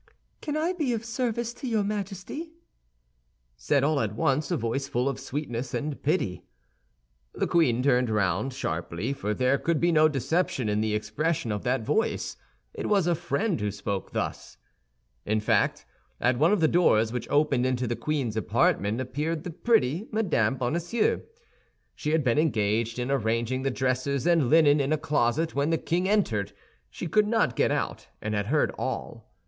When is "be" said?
0.73-0.93, 9.79-9.91